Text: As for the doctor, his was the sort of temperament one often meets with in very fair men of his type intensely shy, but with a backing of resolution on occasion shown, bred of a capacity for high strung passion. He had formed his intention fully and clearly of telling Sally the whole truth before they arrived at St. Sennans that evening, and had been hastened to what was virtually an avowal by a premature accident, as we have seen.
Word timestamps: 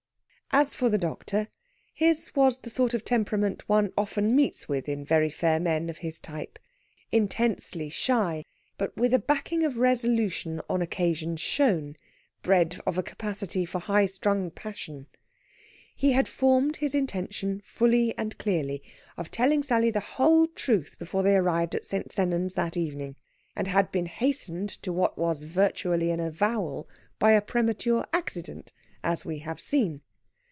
As 0.53 0.75
for 0.75 0.89
the 0.89 0.97
doctor, 0.97 1.47
his 1.93 2.35
was 2.35 2.59
the 2.59 2.69
sort 2.69 2.93
of 2.93 3.05
temperament 3.05 3.63
one 3.69 3.93
often 3.97 4.35
meets 4.35 4.67
with 4.67 4.89
in 4.89 5.05
very 5.05 5.29
fair 5.29 5.61
men 5.61 5.89
of 5.89 5.99
his 5.99 6.19
type 6.19 6.59
intensely 7.09 7.87
shy, 7.87 8.43
but 8.77 8.93
with 8.97 9.13
a 9.13 9.19
backing 9.19 9.63
of 9.63 9.77
resolution 9.77 10.59
on 10.69 10.81
occasion 10.81 11.37
shown, 11.37 11.95
bred 12.41 12.81
of 12.85 12.97
a 12.97 13.01
capacity 13.01 13.63
for 13.63 13.79
high 13.79 14.05
strung 14.05 14.51
passion. 14.51 15.07
He 15.95 16.11
had 16.11 16.27
formed 16.27 16.75
his 16.75 16.93
intention 16.93 17.61
fully 17.63 18.13
and 18.17 18.37
clearly 18.37 18.83
of 19.15 19.31
telling 19.31 19.63
Sally 19.63 19.89
the 19.89 20.01
whole 20.01 20.47
truth 20.47 20.97
before 20.99 21.23
they 21.23 21.37
arrived 21.37 21.75
at 21.75 21.85
St. 21.85 22.11
Sennans 22.11 22.55
that 22.55 22.75
evening, 22.75 23.15
and 23.55 23.69
had 23.69 23.89
been 23.89 24.07
hastened 24.07 24.67
to 24.83 24.91
what 24.91 25.17
was 25.17 25.43
virtually 25.43 26.11
an 26.11 26.19
avowal 26.19 26.89
by 27.19 27.31
a 27.31 27.41
premature 27.41 28.05
accident, 28.11 28.73
as 29.01 29.23
we 29.23 29.39
have 29.39 29.61
seen. 29.61 30.01